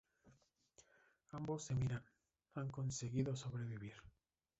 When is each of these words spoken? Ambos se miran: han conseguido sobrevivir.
Ambos 1.29 1.61
se 1.65 1.75
miran: 1.75 2.03
han 2.55 2.69
conseguido 2.71 3.35
sobrevivir. 3.35 3.93